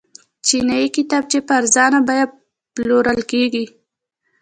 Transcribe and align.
چیني 0.45 0.81
کتابچې 0.95 1.39
په 1.47 1.53
ارزانه 1.59 1.99
بیه 2.07 2.25
پلورل 2.73 3.19
کیږي. 3.31 3.65